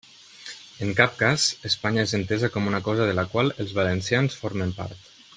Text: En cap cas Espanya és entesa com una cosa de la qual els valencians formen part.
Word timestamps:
En 0.85 0.93
cap 0.99 1.11
cas 1.19 1.43
Espanya 1.69 2.05
és 2.09 2.15
entesa 2.19 2.49
com 2.55 2.71
una 2.71 2.81
cosa 2.87 3.07
de 3.11 3.15
la 3.19 3.27
qual 3.35 3.53
els 3.65 3.75
valencians 3.81 4.39
formen 4.45 4.73
part. 4.81 5.13